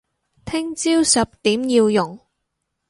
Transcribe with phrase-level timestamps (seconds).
[0.45, 2.19] 聽朝十點要用